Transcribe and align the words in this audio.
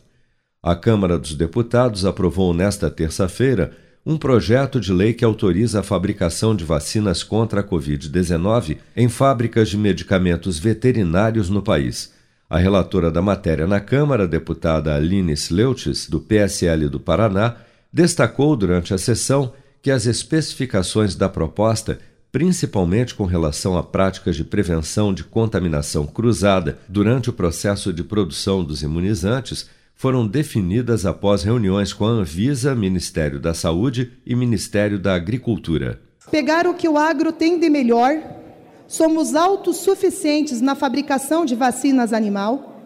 A 0.62 0.74
Câmara 0.74 1.18
dos 1.18 1.34
Deputados 1.34 2.04
aprovou 2.04 2.52
nesta 2.54 2.90
terça-feira 2.90 3.72
um 4.04 4.16
projeto 4.16 4.80
de 4.80 4.92
lei 4.92 5.12
que 5.12 5.24
autoriza 5.24 5.80
a 5.80 5.82
fabricação 5.82 6.56
de 6.56 6.64
vacinas 6.64 7.22
contra 7.22 7.60
a 7.60 7.64
Covid-19 7.64 8.78
em 8.96 9.08
fábricas 9.08 9.68
de 9.68 9.78
medicamentos 9.78 10.58
veterinários 10.58 11.48
no 11.48 11.62
país. 11.62 12.12
A 12.50 12.58
relatora 12.58 13.10
da 13.10 13.22
matéria 13.22 13.66
na 13.66 13.80
Câmara, 13.80 14.26
deputada 14.26 14.94
Aline 14.94 15.32
Sleutis, 15.32 16.08
do 16.08 16.20
PSL 16.20 16.88
do 16.88 17.00
Paraná, 17.00 17.56
destacou 17.92 18.56
durante 18.56 18.94
a 18.94 18.98
sessão 18.98 19.52
que 19.82 19.90
as 19.90 20.06
especificações 20.06 21.14
da 21.14 21.28
proposta, 21.28 21.98
principalmente 22.30 23.14
com 23.14 23.24
relação 23.24 23.76
a 23.76 23.82
práticas 23.82 24.36
de 24.36 24.44
prevenção 24.44 25.12
de 25.12 25.24
contaminação 25.24 26.06
cruzada 26.06 26.78
durante 26.88 27.28
o 27.28 27.32
processo 27.32 27.92
de 27.92 28.02
produção 28.02 28.64
dos 28.64 28.82
imunizantes, 28.82 29.68
foram 29.94 30.26
definidas 30.26 31.04
após 31.04 31.42
reuniões 31.42 31.92
com 31.92 32.04
a 32.06 32.10
Anvisa, 32.10 32.74
Ministério 32.74 33.38
da 33.38 33.52
Saúde 33.52 34.12
e 34.24 34.34
Ministério 34.34 34.98
da 34.98 35.14
Agricultura. 35.14 36.00
Pegar 36.30 36.66
o 36.66 36.74
que 36.74 36.88
o 36.88 36.96
agro 36.96 37.32
tem 37.32 37.58
de 37.58 37.68
melhor, 37.68 38.16
somos 38.88 39.34
autossuficientes 39.34 40.60
na 40.60 40.74
fabricação 40.74 41.44
de 41.44 41.54
vacinas 41.54 42.12
animal 42.12 42.82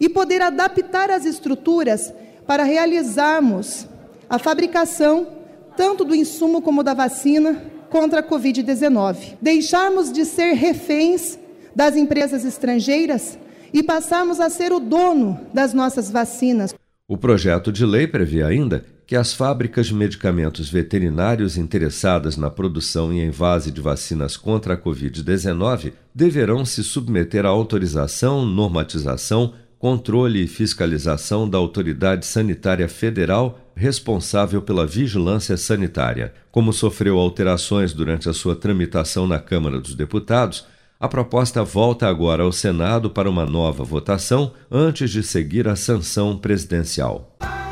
e 0.00 0.08
poder 0.08 0.40
adaptar 0.42 1.10
as 1.10 1.24
estruturas 1.24 2.12
para 2.46 2.64
realizarmos 2.64 3.88
a 4.34 4.38
fabricação 4.38 5.28
tanto 5.76 6.04
do 6.04 6.12
insumo 6.12 6.60
como 6.60 6.82
da 6.82 6.92
vacina 6.92 7.62
contra 7.88 8.18
a 8.18 8.22
Covid-19. 8.22 9.36
Deixarmos 9.40 10.10
de 10.10 10.24
ser 10.24 10.54
reféns 10.54 11.38
das 11.74 11.94
empresas 11.94 12.44
estrangeiras 12.44 13.38
e 13.72 13.80
passarmos 13.80 14.40
a 14.40 14.50
ser 14.50 14.72
o 14.72 14.80
dono 14.80 15.40
das 15.54 15.72
nossas 15.72 16.10
vacinas. 16.10 16.74
O 17.06 17.16
projeto 17.16 17.70
de 17.70 17.86
lei 17.86 18.08
prevê 18.08 18.42
ainda 18.42 18.84
que 19.06 19.14
as 19.14 19.32
fábricas 19.32 19.86
de 19.86 19.94
medicamentos 19.94 20.68
veterinários 20.68 21.56
interessadas 21.56 22.36
na 22.36 22.50
produção 22.50 23.12
e 23.12 23.24
envase 23.24 23.70
de 23.70 23.80
vacinas 23.80 24.36
contra 24.36 24.74
a 24.74 24.76
Covid-19 24.76 25.92
deverão 26.12 26.64
se 26.64 26.82
submeter 26.82 27.46
à 27.46 27.50
autorização, 27.50 28.44
normatização, 28.44 29.52
controle 29.84 30.42
e 30.42 30.46
fiscalização 30.46 31.46
da 31.46 31.58
Autoridade 31.58 32.24
Sanitária 32.24 32.88
Federal 32.88 33.70
responsável 33.76 34.62
pela 34.62 34.86
vigilância 34.86 35.58
sanitária. 35.58 36.32
Como 36.50 36.72
sofreu 36.72 37.18
alterações 37.18 37.92
durante 37.92 38.26
a 38.26 38.32
sua 38.32 38.56
tramitação 38.56 39.26
na 39.26 39.38
Câmara 39.38 39.78
dos 39.78 39.94
Deputados, 39.94 40.64
a 40.98 41.06
proposta 41.06 41.62
volta 41.62 42.08
agora 42.08 42.44
ao 42.44 42.50
Senado 42.50 43.10
para 43.10 43.28
uma 43.28 43.44
nova 43.44 43.84
votação 43.84 44.54
antes 44.70 45.10
de 45.10 45.22
seguir 45.22 45.68
a 45.68 45.76
sanção 45.76 46.38
presidencial. 46.38 47.36